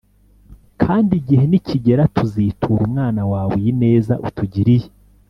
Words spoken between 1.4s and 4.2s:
nikigera tuzitura umwana wawe iyi neza